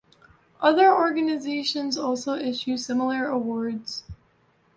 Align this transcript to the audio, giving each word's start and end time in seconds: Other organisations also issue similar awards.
Other 0.61 0.91
organisations 0.91 1.95
also 1.95 2.33
issue 2.33 2.75
similar 2.75 3.27
awards. 3.27 4.01